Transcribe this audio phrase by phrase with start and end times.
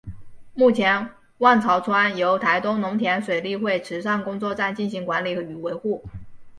[0.55, 6.01] 目前万朝圳由台东农田水利会池上工作站进行管理与维护。